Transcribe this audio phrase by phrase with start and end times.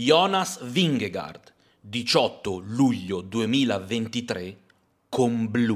[0.00, 4.56] Jonas Vingegaard, 18 luglio 2023,
[5.08, 5.74] con blu.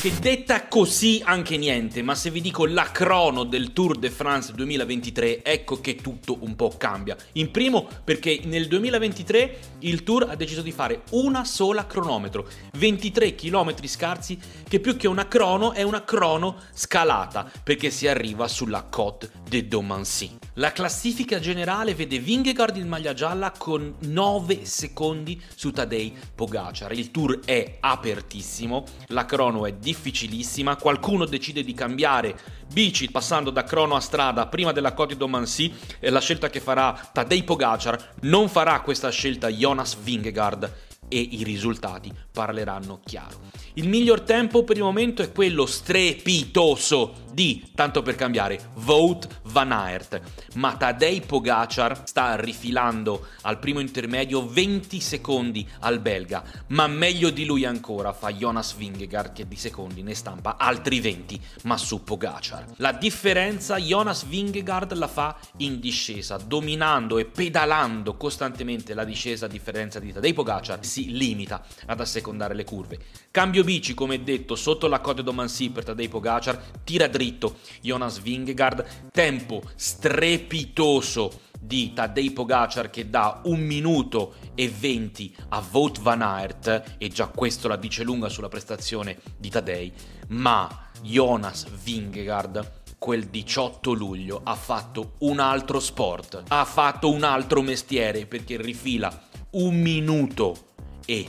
[0.00, 4.54] Che detta così anche niente, ma se vi dico la crono del Tour de France
[4.54, 7.14] 2023, ecco che tutto un po' cambia.
[7.32, 12.48] In primo perché nel 2023 il Tour ha deciso di fare una sola cronometro,
[12.78, 18.48] 23 km scarsi, che più che una crono è una crono scalata, perché si arriva
[18.48, 20.38] sulla Côte de Domancy.
[20.54, 26.90] La classifica generale vede Vingegaard in maglia gialla con 9 secondi su Tadej Pogacar.
[26.92, 32.36] Il Tour è apertissimo, la crono è difficilissima, qualcuno decide di cambiare
[32.72, 37.10] bici passando da crono a strada prima della Côte d'Omancy e la scelta che farà
[37.12, 43.48] Tadej Pogacar non farà questa scelta Jonas Vingegaard e i risultati parleranno chiaro.
[43.74, 49.72] Il miglior tempo per il momento è quello strepitoso di, tanto per cambiare, Vote Van
[49.72, 50.20] Aert,
[50.54, 57.44] ma Tadej Pogacar sta rifilando al primo intermedio 20 secondi al belga, ma meglio di
[57.44, 62.66] lui ancora fa Jonas Vingegaard che di secondi ne stampa altri 20, ma su Pogacar.
[62.76, 69.48] La differenza Jonas Vingegaard la fa in discesa, dominando e pedalando costantemente la discesa a
[69.48, 72.98] differenza di Tadej Pogacar, si limita ad assecondare le curve.
[73.30, 79.10] Cambio bici, come detto, sotto la Côte d'Omancy per Tadej Pogacar, tira dritto Jonas Vingegaard,
[79.12, 86.96] tempo strepitoso di Tadej Pogacar che dà 1 minuto e 20 a Vote Van Aert
[86.98, 89.92] e già questo la dice lunga sulla prestazione di Tadej,
[90.28, 97.62] ma Jonas Vingegaard quel 18 luglio ha fatto un altro sport, ha fatto un altro
[97.62, 100.69] mestiere perché rifila un minuto
[101.06, 101.28] e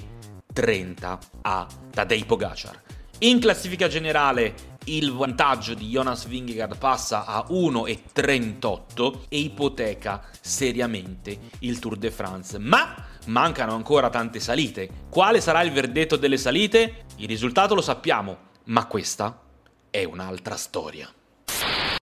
[0.53, 2.81] 30 a Tadej Pogacar.
[3.19, 11.77] In classifica generale il vantaggio di Jonas Vingegaard passa a 1,38 e ipoteca seriamente il
[11.77, 12.57] Tour de France.
[12.57, 12.95] Ma
[13.27, 14.89] mancano ancora tante salite.
[15.09, 17.05] Quale sarà il verdetto delle salite?
[17.17, 19.39] Il risultato lo sappiamo, ma questa
[19.91, 21.07] è un'altra storia.